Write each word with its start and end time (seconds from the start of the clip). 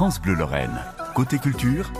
France 0.00 0.18
Bleu 0.18 0.32
Lorraine. 0.32 0.80
Côté 1.14 1.36
culture, 1.36 1.92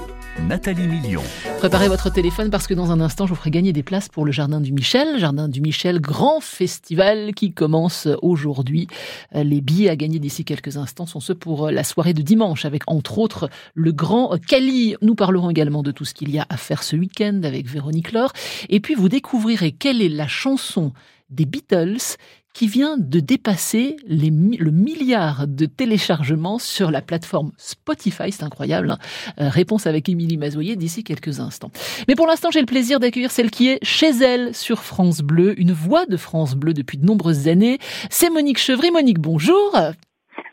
Nathalie 0.48 0.88
Million. 0.88 1.20
Préparez 1.58 1.86
votre 1.86 2.10
téléphone 2.10 2.48
parce 2.48 2.66
que 2.66 2.72
dans 2.72 2.92
un 2.92 2.98
instant, 2.98 3.26
je 3.26 3.34
vous 3.34 3.36
ferai 3.36 3.50
gagner 3.50 3.74
des 3.74 3.82
places 3.82 4.08
pour 4.08 4.24
le 4.24 4.32
Jardin 4.32 4.62
du 4.62 4.72
Michel. 4.72 5.18
Jardin 5.18 5.48
du 5.48 5.60
Michel, 5.60 6.00
grand 6.00 6.40
festival 6.40 7.34
qui 7.34 7.52
commence 7.52 8.08
aujourd'hui. 8.22 8.88
Les 9.34 9.60
billets 9.60 9.90
à 9.90 9.96
gagner 9.96 10.18
d'ici 10.18 10.46
quelques 10.46 10.78
instants 10.78 11.04
sont 11.04 11.20
ceux 11.20 11.34
pour 11.34 11.70
la 11.70 11.84
soirée 11.84 12.14
de 12.14 12.22
dimanche 12.22 12.64
avec 12.64 12.84
entre 12.86 13.18
autres 13.18 13.50
le 13.74 13.92
grand 13.92 14.34
Cali. 14.46 14.96
Nous 15.02 15.14
parlerons 15.14 15.50
également 15.50 15.82
de 15.82 15.92
tout 15.92 16.06
ce 16.06 16.14
qu'il 16.14 16.30
y 16.30 16.38
a 16.38 16.46
à 16.48 16.56
faire 16.56 16.82
ce 16.82 16.96
week-end 16.96 17.42
avec 17.44 17.66
Véronique 17.66 18.12
Laure. 18.12 18.32
Et 18.70 18.80
puis 18.80 18.94
vous 18.94 19.10
découvrirez 19.10 19.72
quelle 19.72 20.00
est 20.00 20.08
la 20.08 20.26
chanson 20.26 20.94
des 21.28 21.44
Beatles 21.44 22.16
qui 22.52 22.66
vient 22.66 22.96
de 22.98 23.20
dépasser 23.20 23.96
les, 24.06 24.30
le 24.30 24.70
milliard 24.70 25.46
de 25.46 25.66
téléchargements 25.66 26.58
sur 26.58 26.90
la 26.90 27.00
plateforme 27.00 27.52
Spotify. 27.56 28.32
C'est 28.32 28.44
incroyable. 28.44 28.90
Hein. 28.90 28.98
Euh, 29.40 29.48
réponse 29.48 29.86
avec 29.86 30.08
Émilie 30.08 30.36
Mazoyer 30.36 30.76
d'ici 30.76 31.04
quelques 31.04 31.40
instants. 31.40 31.70
Mais 32.08 32.14
pour 32.14 32.26
l'instant, 32.26 32.50
j'ai 32.50 32.60
le 32.60 32.66
plaisir 32.66 33.00
d'accueillir 33.00 33.30
celle 33.30 33.50
qui 33.50 33.68
est 33.68 33.84
chez 33.84 34.10
elle 34.10 34.54
sur 34.54 34.80
France 34.80 35.20
Bleu, 35.20 35.58
une 35.60 35.72
voix 35.72 36.06
de 36.06 36.16
France 36.16 36.54
Bleu 36.54 36.74
depuis 36.74 36.98
de 36.98 37.06
nombreuses 37.06 37.48
années. 37.48 37.78
C'est 38.10 38.30
Monique 38.30 38.58
Chevry. 38.58 38.90
Monique, 38.90 39.20
bonjour. 39.20 39.76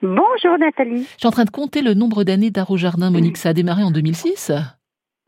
Bonjour 0.02 0.58
Nathalie. 0.60 1.04
Je 1.14 1.18
suis 1.20 1.28
en 1.28 1.32
train 1.32 1.46
de 1.46 1.50
compter 1.50 1.82
le 1.82 1.94
nombre 1.94 2.24
d'années 2.24 2.52
d'Arro 2.52 2.78
Jardin. 2.78 3.10
Monique, 3.10 3.38
ça 3.38 3.50
a 3.50 3.54
démarré 3.54 3.84
en 3.84 3.92
2006 3.92 4.52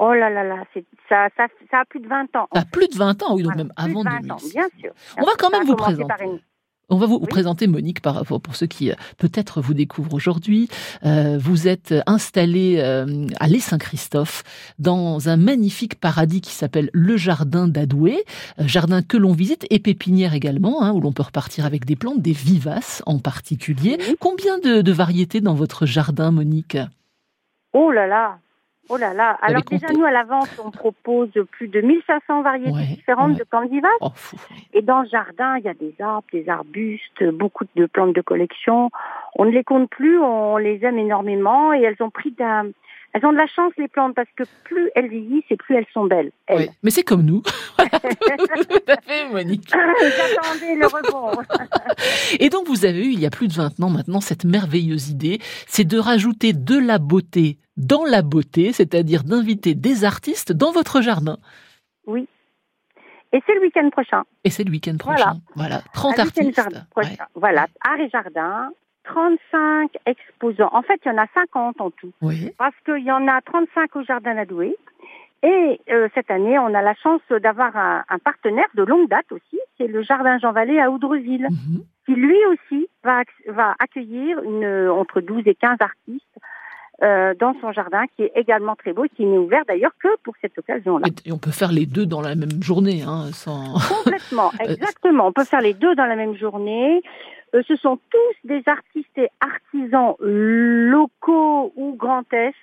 Oh 0.02 0.14
là 0.14 0.30
là 0.30 0.46
là, 0.46 0.64
ça, 1.10 1.28
ça, 1.36 1.48
ça, 1.70 1.80
a 1.82 1.86
plus 1.86 2.00
de 2.00 2.08
20 2.08 2.34
ans. 2.38 2.48
Ça 2.54 2.62
a 2.62 2.66
plus 2.66 2.88
de 2.88 2.96
20 2.96 3.22
ans, 3.24 3.36
oui, 3.36 3.44
donc 3.44 3.56
même 3.58 3.74
avant 3.76 4.06
2006. 4.06 4.32
Ans, 4.32 4.38
bien 4.54 4.68
sûr. 4.80 4.94
On 5.18 5.26
va 5.26 5.34
quand 5.38 5.50
même 5.50 5.66
vous 5.66 5.76
présenter. 5.76 6.42
On 6.90 6.98
va 6.98 7.06
vous 7.06 7.20
présenter 7.20 7.68
Monique 7.68 8.02
par, 8.02 8.26
pour, 8.26 8.42
pour 8.42 8.56
ceux 8.56 8.66
qui 8.66 8.92
euh, 8.92 8.96
peut-être 9.18 9.62
vous 9.62 9.74
découvrent 9.74 10.14
aujourd'hui. 10.14 10.70
Euh, 11.06 11.38
vous 11.40 11.68
êtes 11.68 11.94
installée 12.08 12.78
euh, 12.80 13.28
à 13.40 13.48
l'Est 13.48 13.60
Saint-Christophe 13.60 14.44
dans 14.80 15.30
un 15.30 15.38
magnifique 15.38 16.00
paradis 16.00 16.42
qui 16.42 16.52
s'appelle 16.52 16.90
le 16.94 17.16
Jardin 17.16 17.68
d'Adoué, 17.68 18.24
jardin 18.58 19.02
que 19.02 19.18
l'on 19.18 19.34
visite 19.34 19.68
et 19.70 19.80
pépinière 19.80 20.34
également, 20.34 20.82
hein, 20.82 20.92
où 20.94 21.00
l'on 21.00 21.12
peut 21.12 21.24
repartir 21.24 21.66
avec 21.66 21.86
des 21.86 21.96
plantes, 21.96 22.22
des 22.22 22.34
vivaces 22.34 23.04
en 23.06 23.20
particulier. 23.20 23.98
Combien 24.20 24.58
de, 24.60 24.82
de 24.82 24.92
variétés 24.92 25.42
dans 25.42 25.54
votre 25.54 25.86
jardin, 25.86 26.32
Monique? 26.32 26.78
Oh 27.74 27.92
là 27.92 28.08
là, 28.08 28.40
Oh 28.90 28.98
là 28.98 29.14
là 29.14 29.38
Alors 29.42 29.62
déjà, 29.62 29.88
nous, 29.94 30.04
à 30.04 30.12
la 30.12 30.24
vente, 30.24 30.50
on 30.64 30.72
propose 30.72 31.30
plus 31.52 31.68
de 31.68 31.80
1500 31.80 32.42
variétés 32.42 32.96
différentes 32.96 33.38
de 33.38 33.44
plantes 33.44 33.70
vivaces. 33.70 33.92
Oh, 34.02 34.10
et 34.74 34.82
dans 34.82 35.02
le 35.02 35.08
jardin, 35.08 35.58
il 35.58 35.66
y 35.66 35.70
a 35.70 35.76
des 35.76 35.94
arbres, 36.00 36.28
des 36.34 36.50
arbustes, 36.50 37.24
beaucoup 37.24 37.66
de 37.76 37.86
plantes 37.86 38.16
de 38.16 38.22
collection. 38.22 38.90
On 39.36 39.46
ne 39.46 39.52
les 39.52 39.64
compte 39.64 39.90
plus, 39.92 40.20
on 40.20 40.58
les 40.58 40.84
aime 40.84 40.98
énormément 40.98 41.72
et 41.72 41.82
elles 41.82 42.02
ont 42.02 42.10
pris 42.10 42.32
d'un... 42.32 42.66
Elles 43.14 43.26
ont 43.26 43.32
de 43.32 43.38
la 43.38 43.48
chance, 43.48 43.74
les 43.78 43.88
plantes, 43.88 44.14
parce 44.16 44.30
que 44.36 44.44
plus 44.64 44.90
elles 44.96 45.08
vieillissent 45.10 45.50
et 45.50 45.58
plus 45.58 45.76
elles 45.76 45.88
sont 45.94 46.06
belles. 46.06 46.32
Oui, 46.50 46.68
mais 46.84 46.92
c'est 46.92 47.04
comme 47.04 47.24
nous. 47.24 47.42
Tout 47.78 47.86
à 48.88 49.02
fait, 49.02 49.30
Monique. 49.32 49.70
J'attendais 49.72 50.76
le 50.76 50.86
rebond. 50.86 51.42
et 52.40 52.50
donc, 52.50 52.68
vous 52.68 52.86
avez 52.86 53.04
eu, 53.06 53.12
il 53.12 53.20
y 53.20 53.26
a 53.26 53.32
plus 53.32 53.48
de 53.48 53.54
20 53.54 53.80
ans 53.80 53.90
maintenant, 53.90 54.22
cette 54.22 54.46
merveilleuse 54.46 55.10
idée, 55.10 55.40
c'est 55.68 55.86
de 55.86 55.98
rajouter 55.98 56.54
de 56.54 56.78
la 56.78 57.00
beauté 57.00 57.58
dans 57.78 58.06
la 58.06 58.22
beauté, 58.22 58.74
c'est-à-dire 58.74 59.24
d'inviter 59.24 59.74
des 59.74 60.04
artistes 60.04 60.52
dans 60.52 60.72
votre 60.72 61.02
jardin. 61.02 61.38
Oui. 62.06 62.28
Et 63.32 63.42
c'est 63.46 63.54
le 63.54 63.62
week-end 63.62 63.90
prochain. 63.90 64.24
Et 64.44 64.50
c'est 64.50 64.64
le 64.64 64.72
week-end 64.72 64.98
prochain. 64.98 65.40
Voilà. 65.56 65.82
30 65.94 66.20
artistes. 66.20 66.62
Voilà. 67.36 67.68
Art 67.82 68.00
et 68.00 68.10
jardin. 68.10 68.72
35 69.10 69.92
exposants. 70.06 70.70
En 70.72 70.82
fait, 70.82 71.00
il 71.06 71.10
y 71.10 71.12
en 71.12 71.18
a 71.18 71.26
50 71.34 71.82
en 71.82 71.92
tout. 71.92 72.12
Oui. 72.22 72.52
Parce 72.58 72.76
qu'il 72.86 73.04
y 73.04 73.12
en 73.12 73.28
a 73.28 73.42
35 73.42 73.96
au 73.96 74.04
Jardin 74.04 74.36
d'Adoué. 74.36 74.76
Et 75.42 75.80
euh, 75.90 76.10
cette 76.14 76.30
année, 76.30 76.60
on 76.60 76.74
a 76.74 76.82
la 76.82 76.94
chance 76.96 77.22
d'avoir 77.30 77.76
un, 77.76 78.20
partenaire 78.24 78.68
de 78.76 78.84
longue 78.84 79.08
date 79.08 79.32
aussi. 79.32 79.60
C'est 79.78 79.88
le 79.88 80.04
Jardin 80.04 80.38
Jean 80.38 80.52
Vallée 80.52 80.80
à 80.80 80.92
Oudreville. 80.92 81.48
Mhm. 81.50 81.84
Qui 82.06 82.16
lui 82.16 82.38
aussi 82.48 82.88
va, 83.04 83.22
va 83.48 83.76
accueillir 83.80 84.42
une, 84.44 84.90
entre 84.90 85.22
12 85.22 85.44
et 85.46 85.54
15 85.54 85.78
artistes 85.80 86.26
euh, 87.02 87.34
dans 87.40 87.54
son 87.62 87.72
jardin, 87.72 88.04
qui 88.16 88.24
est 88.24 88.32
également 88.36 88.76
très 88.76 88.92
beau, 88.92 89.06
qui 89.16 89.26
n'est 89.26 89.38
ouvert 89.38 89.64
d'ailleurs 89.68 89.94
que 90.04 90.10
pour 90.24 90.34
cette 90.42 90.58
occasion-là. 90.58 91.08
Et 91.24 91.32
on 91.32 91.38
peut 91.38 91.52
faire 91.52 91.72
les 91.72 91.86
deux 91.86 92.06
dans 92.06 92.20
la 92.20 92.36
même 92.36 92.62
journée, 92.62 93.04
hein, 93.08 93.30
sans... 93.32 93.76
Complètement, 93.88 94.52
exactement. 94.60 95.28
On 95.28 95.32
peut 95.32 95.46
faire 95.46 95.62
les 95.62 95.74
deux 95.74 95.96
dans 95.96 96.06
la 96.06 96.18
même 96.18 96.36
journée. 96.36 97.02
Euh, 97.56 97.64
ce 97.68 97.76
sont 97.76 97.98
tous 97.98 98.48
des 98.48 98.62
artistes 98.68 99.18
et 99.18 99.30
artisans 99.40 100.16
locaux 100.20 101.74
ou 101.76 101.96
Grand 101.96 102.32
Est, 102.34 102.54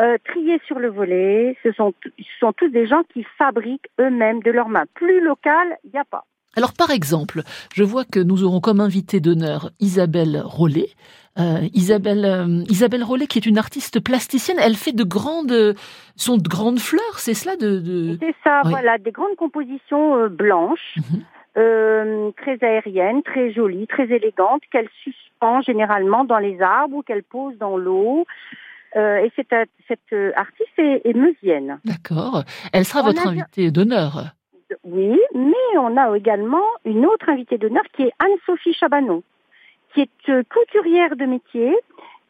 euh, 0.00 0.16
triés 0.24 0.60
sur 0.66 0.78
le 0.78 0.88
volet. 0.88 1.56
Ce 1.62 1.72
sont, 1.72 1.92
ce 2.02 2.38
sont 2.40 2.52
tous 2.52 2.68
des 2.68 2.86
gens 2.86 3.02
qui 3.12 3.24
fabriquent 3.36 3.88
eux-mêmes 4.00 4.42
de 4.42 4.50
leurs 4.50 4.68
mains. 4.68 4.86
Plus 4.94 5.20
local, 5.20 5.76
il 5.84 5.90
n'y 5.90 5.98
a 5.98 6.04
pas. 6.04 6.24
Alors 6.56 6.72
par 6.72 6.90
exemple, 6.90 7.42
je 7.72 7.84
vois 7.84 8.04
que 8.04 8.18
nous 8.18 8.42
aurons 8.42 8.60
comme 8.60 8.80
invité 8.80 9.20
d'honneur 9.20 9.70
Isabelle 9.80 10.42
Rollet. 10.44 10.88
Euh, 11.38 11.68
Isabelle, 11.72 12.24
euh, 12.24 12.64
Isabelle 12.68 13.04
Rollet, 13.04 13.26
qui 13.28 13.38
est 13.38 13.46
une 13.46 13.58
artiste 13.58 14.00
plasticienne, 14.00 14.56
elle 14.60 14.74
fait 14.74 14.92
de 14.92 15.04
grandes, 15.04 15.76
sont 16.16 16.36
de 16.36 16.48
grandes 16.48 16.80
fleurs, 16.80 17.18
c'est 17.18 17.34
cela 17.34 17.54
de, 17.56 18.18
C'est 18.20 18.34
ça, 18.42 18.62
voilà, 18.64 18.98
des 18.98 19.12
grandes 19.12 19.36
compositions 19.36 20.16
euh, 20.16 20.28
blanches, 20.28 20.96
mhm. 21.58 22.32
très 22.34 22.58
aériennes, 22.62 23.22
très 23.22 23.52
jolies, 23.52 23.86
très 23.86 24.04
élégantes, 24.04 24.62
qu'elle 24.70 24.88
suspend 25.02 25.60
généralement 25.62 26.24
dans 26.24 26.38
les 26.38 26.60
arbres 26.60 26.96
ou 26.96 27.02
qu'elle 27.02 27.24
pose 27.24 27.56
dans 27.58 27.76
l'eau. 27.76 28.26
et 28.96 29.30
cette, 29.36 29.54
cette 29.86 30.34
artiste 30.34 30.78
est, 30.78 31.02
est 31.04 31.14
meusienne. 31.14 31.78
D'accord. 31.84 32.42
Elle 32.72 32.84
sera 32.84 33.02
votre 33.02 33.26
invitée 33.26 33.70
d'honneur. 33.70 34.32
Oui, 34.84 35.18
mais 35.34 35.78
on 35.78 35.96
a 35.96 36.16
également 36.16 36.64
une 36.84 37.06
autre 37.06 37.28
invitée 37.28 37.58
d'honneur 37.58 37.84
qui 37.94 38.02
est 38.02 38.12
Anne-Sophie 38.18 38.74
Chabanon, 38.74 39.22
qui 39.94 40.02
est 40.02 40.28
euh, 40.28 40.42
couturière 40.52 41.16
de 41.16 41.24
métier 41.24 41.74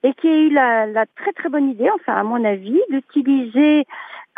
et 0.05 0.15
qui 0.15 0.29
a 0.29 0.37
eu 0.37 0.51
la, 0.51 1.07
très 1.17 1.33
très 1.33 1.49
bonne 1.49 1.71
idée, 1.71 1.91
enfin 1.91 2.15
à 2.15 2.23
mon 2.23 2.45
avis, 2.45 2.81
d'utiliser 2.91 3.85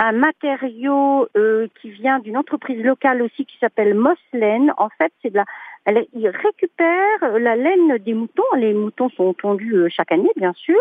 un 0.01 0.13
matériau 0.13 1.29
euh, 1.37 1.69
qui 1.81 1.91
vient 1.91 2.21
d'une 2.21 2.39
entreprise 2.39 2.83
locale 2.83 3.21
aussi 3.21 3.45
qui 3.45 3.57
s'appelle 3.59 3.95
Moslaine. 3.95 4.73
En 4.79 4.89
fait, 4.89 5.13
c'est 5.23 5.31
de 5.31 5.37
la, 5.37 5.45
elle, 5.85 6.07
il 6.15 6.27
récupère 6.29 7.39
la 7.39 7.55
laine 7.55 7.99
des 7.99 8.15
moutons. 8.15 8.43
Les 8.57 8.73
moutons 8.73 9.11
sont 9.11 9.35
tondus 9.35 9.75
euh, 9.75 9.89
chaque 9.91 10.11
année, 10.11 10.31
bien 10.37 10.55
sûr. 10.55 10.79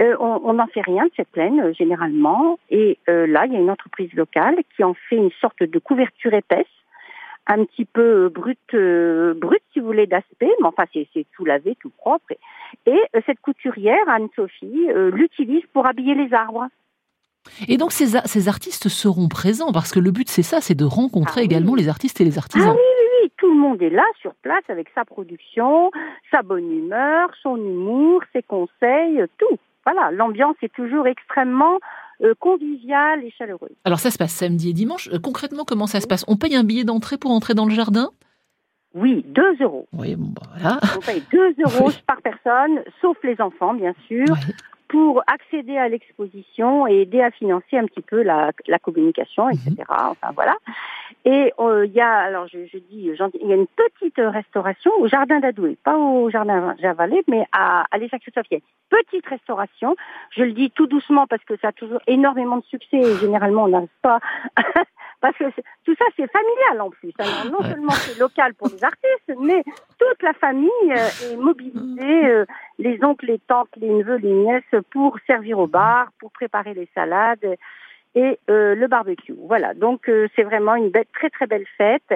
Euh, 0.00 0.16
on 0.18 0.54
n'en 0.54 0.66
fait 0.66 0.80
rien 0.80 1.04
de 1.04 1.10
cette 1.16 1.36
laine 1.36 1.60
euh, 1.60 1.72
généralement. 1.72 2.58
Et 2.68 2.98
là, 3.06 3.46
il 3.46 3.52
y 3.52 3.56
a 3.56 3.60
une 3.60 3.70
entreprise 3.70 4.12
locale 4.14 4.56
qui 4.74 4.82
en 4.82 4.94
fait 4.94 5.16
une 5.16 5.30
sorte 5.40 5.62
de 5.62 5.78
couverture 5.78 6.34
épaisse 6.34 6.66
un 7.46 7.64
petit 7.64 7.86
peu 7.86 8.28
brute, 8.28 8.76
brute 9.40 9.62
si 9.72 9.80
vous 9.80 9.86
voulez, 9.86 10.06
d'aspect, 10.06 10.52
mais 10.60 10.66
enfin 10.66 10.84
c'est 10.92 11.26
tout 11.34 11.46
lavé, 11.46 11.76
tout 11.80 11.90
propre. 11.90 12.34
Et, 12.84 13.00
cette 13.24 13.40
couturière, 13.40 14.06
Anne-Sophie, 14.06 14.88
l'utilise 15.12 15.64
pour 15.72 15.86
habiller 15.86 16.14
les 16.14 16.34
arbres. 16.34 16.66
Et 17.68 17.76
donc 17.76 17.92
ces, 17.92 18.18
ces, 18.24 18.48
artistes 18.48 18.88
seront 18.88 19.28
présents 19.28 19.72
parce 19.72 19.92
que 19.92 20.00
le 20.00 20.10
but 20.10 20.28
c'est 20.28 20.42
ça, 20.42 20.60
c'est 20.60 20.74
de 20.74 20.84
rencontrer 20.84 21.40
ah 21.40 21.44
également 21.44 21.74
les 21.74 21.88
artistes 21.88 22.20
et 22.20 22.24
les 22.24 22.38
artisans. 22.38 22.70
Ah 22.70 22.74
oui, 22.74 22.78
oui, 22.78 23.22
oui, 23.22 23.32
tout 23.36 23.50
le 23.50 23.58
monde 23.58 23.82
est 23.82 23.90
là 23.90 24.04
sur 24.20 24.34
place 24.42 24.64
avec 24.68 24.88
sa 24.94 25.04
production, 25.04 25.90
sa 26.30 26.42
bonne 26.42 26.70
humeur, 26.70 27.30
son 27.42 27.56
humour, 27.56 28.22
ses 28.32 28.42
conseils, 28.42 29.22
tout. 29.38 29.58
Voilà, 29.84 30.10
l'ambiance 30.10 30.56
est 30.62 30.72
toujours 30.72 31.06
extrêmement 31.06 31.78
euh, 32.22 32.34
conviviale 32.38 33.24
et 33.24 33.30
chaleureuse. 33.30 33.74
Alors 33.84 34.00
ça 34.00 34.10
se 34.10 34.18
passe 34.18 34.32
samedi 34.32 34.70
et 34.70 34.72
dimanche. 34.74 35.08
Euh, 35.12 35.18
concrètement, 35.18 35.64
comment 35.64 35.86
ça 35.86 36.00
se 36.00 36.06
passe? 36.06 36.24
On 36.28 36.36
paye 36.36 36.56
un 36.56 36.64
billet 36.64 36.84
d'entrée 36.84 37.16
pour 37.16 37.30
entrer 37.30 37.54
dans 37.54 37.64
le 37.64 37.74
jardin? 37.74 38.10
Oui, 38.94 39.24
2 39.28 39.62
euros. 39.62 39.86
Oui, 39.92 40.16
bon, 40.16 40.28
bah, 40.28 40.42
voilà. 40.52 40.80
On 40.96 41.00
paye 41.00 41.22
2 41.32 41.54
euros 41.64 41.90
par 42.06 42.20
personne, 42.22 42.82
sauf 43.00 43.16
les 43.22 43.40
enfants, 43.40 43.74
bien 43.74 43.94
sûr 44.08 44.26
pour 44.88 45.22
accéder 45.26 45.76
à 45.76 45.88
l'exposition 45.88 46.86
et 46.86 47.02
aider 47.02 47.20
à 47.20 47.30
financer 47.30 47.76
un 47.76 47.86
petit 47.86 48.02
peu 48.02 48.22
la, 48.22 48.52
la 48.66 48.78
communication, 48.78 49.48
etc. 49.50 49.70
Mhm. 49.78 49.84
Enfin 49.88 50.30
voilà. 50.34 50.56
Et 51.24 51.52
euh, 51.58 51.86
il 51.86 51.92
y 51.92 52.00
a, 52.00 52.10
alors 52.10 52.46
je, 52.48 52.66
je 52.66 52.78
dis, 52.78 53.10
il 53.10 53.48
y 53.48 53.52
a 53.52 53.56
une 53.56 53.66
petite 53.66 54.16
restauration 54.18 54.90
au 54.98 55.08
jardin 55.08 55.40
d'Adoué, 55.40 55.76
pas 55.84 55.96
au 55.96 56.30
jardin 56.30 56.74
Javalet, 56.80 57.22
mais 57.28 57.44
à, 57.52 57.84
à 57.90 57.98
l'Essac-Sophie. 57.98 58.62
Petite 58.88 59.26
restauration. 59.26 59.96
Je 60.30 60.44
le 60.44 60.52
dis 60.52 60.70
tout 60.70 60.86
doucement 60.86 61.26
parce 61.26 61.44
que 61.44 61.56
ça 61.60 61.68
a 61.68 61.72
toujours 61.72 62.00
énormément 62.06 62.56
de 62.56 62.64
succès 62.64 62.96
et 62.96 63.16
généralement 63.16 63.64
on 63.64 63.68
n'arrive 63.68 63.88
pas 64.02 64.20
parce 65.20 65.36
que 65.36 65.44
tout 65.84 65.94
ça 65.98 66.04
c'est 66.16 66.30
familial 66.30 66.80
en 66.80 66.90
plus. 66.90 67.12
Alors, 67.18 67.52
non 67.52 67.62
seulement 67.68 67.92
c'est 67.92 68.18
local 68.18 68.54
pour 68.54 68.68
les 68.68 68.82
artistes, 68.84 69.32
mais 69.40 69.62
toute 69.98 70.22
la 70.22 70.32
famille 70.34 70.70
euh, 70.90 71.32
est 71.32 71.36
mobilisée, 71.36 72.26
euh, 72.26 72.44
les 72.78 73.02
oncles, 73.02 73.26
les 73.26 73.38
tantes, 73.38 73.68
les 73.76 73.90
neveux, 73.90 74.16
les 74.16 74.32
nièces 74.32 74.82
pour 74.90 75.18
servir 75.26 75.58
au 75.58 75.66
bar, 75.66 76.10
pour 76.18 76.30
préparer 76.32 76.74
les 76.74 76.88
salades. 76.94 77.56
et 78.14 78.38
euh, 78.50 78.74
le 78.74 78.86
barbecue. 78.88 79.34
Voilà, 79.46 79.74
donc 79.74 80.08
euh, 80.08 80.28
c'est 80.34 80.42
vraiment 80.42 80.74
une 80.74 80.90
belle, 80.90 81.06
très 81.12 81.30
très 81.30 81.46
belle 81.46 81.66
fête 81.76 82.10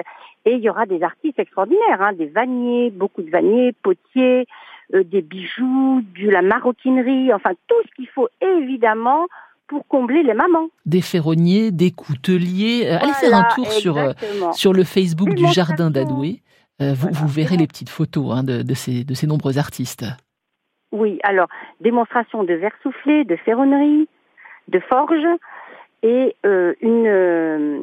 et 0.45 0.53
il 0.53 0.59
y 0.59 0.69
aura 0.69 0.85
des 0.85 1.03
artistes 1.03 1.39
extraordinaires, 1.39 2.01
hein, 2.01 2.13
des 2.13 2.25
vanniers, 2.25 2.89
beaucoup 2.89 3.21
de 3.21 3.29
vanniers, 3.29 3.73
potiers, 3.83 4.45
euh, 4.93 5.03
des 5.03 5.21
bijoux, 5.21 6.01
de 6.19 6.29
la 6.29 6.41
maroquinerie, 6.41 7.33
enfin 7.33 7.51
tout 7.67 7.81
ce 7.87 7.95
qu'il 7.95 8.07
faut 8.09 8.27
évidemment 8.41 9.27
pour 9.67 9.87
combler 9.87 10.23
les 10.23 10.33
mamans. 10.33 10.69
Des 10.85 11.01
ferronniers, 11.01 11.71
des 11.71 11.91
couteliers. 11.91 12.87
allez 12.87 12.97
Voilà, 12.99 13.13
faire 13.13 13.33
un 13.35 13.43
tour 13.55 13.71
sur, 13.71 13.97
exactement. 13.99 14.51
sur 14.53 14.73
le 14.73 14.83
Facebook 14.83 15.33
du. 15.33 15.45
Jardin 15.47 15.89
d'Adoué. 15.89 16.41
Euh, 16.81 16.93
vous, 16.93 17.09
vous 17.11 17.27
verrez 17.27 17.55
les 17.57 17.67
petites 17.67 17.89
photos 17.89 18.31
hein, 18.31 18.43
de, 18.43 18.61
de 18.63 18.73
ces, 18.73 19.03
de 19.03 19.13
ces 19.13 19.27
nombreux 19.27 19.57
artistes. 19.57 20.05
Oui, 20.91 21.19
alors 21.23 21.47
démonstration 21.81 22.43
de 22.43 22.53
verre 22.53 22.75
soufflé, 22.83 23.23
de 23.25 23.35
ferronnerie, 23.35 24.07
de 24.67 24.79
forge 24.79 25.25
et 26.03 26.35
euh, 26.45 26.73
une 26.81 27.07
euh, 27.07 27.79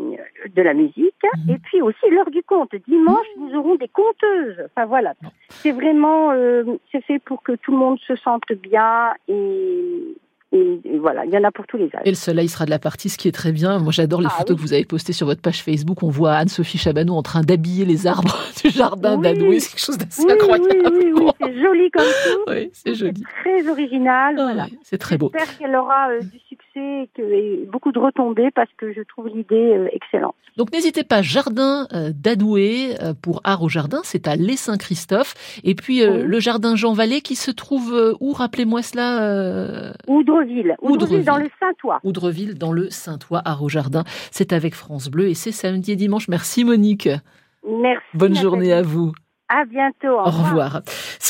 de 0.54 0.62
la 0.62 0.74
musique 0.74 1.14
Mhm. 1.36 1.54
et 1.54 1.58
puis 1.58 1.80
aussi 1.82 2.08
l'heure 2.10 2.30
du 2.30 2.42
conte. 2.42 2.74
Dimanche, 2.88 3.26
nous 3.38 3.54
aurons 3.56 3.76
des 3.76 3.88
conteuses. 3.88 4.56
Enfin 4.66 4.86
voilà, 4.86 5.14
c'est 5.48 5.72
vraiment 5.72 6.30
euh, 6.32 6.64
c'est 6.92 7.02
fait 7.04 7.18
pour 7.18 7.42
que 7.42 7.52
tout 7.52 7.72
le 7.72 7.78
monde 7.78 7.98
se 8.00 8.16
sente 8.16 8.52
bien 8.52 9.12
et, 9.28 10.16
et- 10.52 10.80
et 10.84 10.98
voilà, 10.98 11.24
il 11.24 11.30
y 11.32 11.36
en 11.38 11.44
a 11.44 11.50
pour 11.52 11.66
tous 11.66 11.76
les 11.76 11.86
âges. 11.94 12.02
Et 12.04 12.10
le 12.10 12.16
soleil 12.16 12.48
sera 12.48 12.64
de 12.64 12.70
la 12.70 12.78
partie, 12.78 13.08
ce 13.08 13.16
qui 13.18 13.28
est 13.28 13.32
très 13.32 13.52
bien. 13.52 13.78
Moi, 13.78 13.92
j'adore 13.92 14.20
les 14.20 14.26
Ah 14.28 14.36
photos 14.38 14.56
oui. 14.56 14.62
que 14.62 14.66
vous 14.68 14.72
avez 14.72 14.84
postées 14.84 15.12
sur 15.12 15.26
votre 15.26 15.40
page 15.40 15.62
Facebook. 15.62 16.02
On 16.02 16.08
voit 16.10 16.32
Anne-Sophie 16.34 16.78
Chabaneau 16.78 17.14
en 17.14 17.22
train 17.22 17.42
d'habiller 17.42 17.84
les 17.84 18.06
arbres 18.06 18.36
du 18.64 18.70
jardin 18.70 19.16
Oui. 19.16 19.22
d'Adoué. 19.22 19.60
C'est 19.60 19.70
quelque 19.70 19.80
chose 19.84 19.98
d'assez 19.98 20.24
Oui, 20.24 20.32
incroyable. 20.32 20.68
oui, 20.92 21.12
oui, 21.14 21.22
oui, 21.22 21.30
c'est 21.40 21.54
joli 21.62 21.90
comme 21.90 22.02
tout. 22.24 22.50
Oui, 22.50 22.70
c'est 22.72 22.94
joli. 22.94 23.22
Très 23.44 23.68
original, 23.68 24.34
Ah 24.38 24.42
voilà. 24.42 24.66
c'est 24.82 24.98
très 24.98 25.18
beau. 25.18 25.30
J'espère 25.34 25.58
qu'elle 25.58 25.76
aura 25.76 26.10
euh, 26.10 26.20
du 26.20 26.38
succès 26.60 27.02
et, 27.02 27.10
que, 27.14 27.22
et 27.22 27.66
beaucoup 27.70 27.92
de 27.92 27.98
retombées 27.98 28.50
parce 28.54 28.70
que 28.76 28.92
je 28.92 29.02
trouve 29.02 29.28
l'idée 29.28 29.74
euh, 29.74 29.88
excellente. 29.92 30.34
Donc 30.56 30.72
n'hésitez 30.72 31.04
pas, 31.04 31.22
Jardin 31.22 31.86
euh, 31.92 32.10
d'Adoué 32.14 32.94
euh, 33.02 33.14
pour 33.20 33.40
Art 33.44 33.62
au 33.62 33.68
Jardin, 33.68 34.00
c'est 34.04 34.28
à 34.28 34.36
Les 34.36 34.56
Saint-Christophe. 34.56 35.34
Et 35.64 35.74
puis 35.74 36.06
Oui. 36.06 36.22
le 36.24 36.40
Jardin 36.40 36.76
Jean 36.76 36.92
Vallée 36.92 37.20
qui 37.20 37.36
se 37.36 37.50
trouve 37.50 38.16
où 38.20 38.32
Rappelez-moi 38.32 38.82
cela. 38.82 39.92
Oudreville, 40.06 40.76
Oudreville. 40.82 41.24
Dans 41.24 41.36
le 41.36 41.48
Saint-Ouen. 41.58 41.98
Oudreville 42.04 42.54
dans 42.56 42.72
le 42.72 42.90
Saint-Ouen, 42.90 43.42
Art 43.44 43.62
au 43.62 43.68
Jardin. 43.68 44.04
C'est 44.30 44.52
avec 44.52 44.74
France 44.74 45.08
Bleu 45.08 45.28
et 45.28 45.34
c'est 45.34 45.52
samedi 45.52 45.92
et 45.92 45.96
dimanche. 45.96 46.28
Merci 46.28 46.64
Monique. 46.64 47.08
Merci. 47.68 48.06
Bonne 48.14 48.34
journée 48.34 48.72
à 48.72 48.82
vous. 48.82 49.12
À 49.48 49.64
bientôt. 49.64 50.16
Au 50.16 50.30
revoir. 50.30 50.82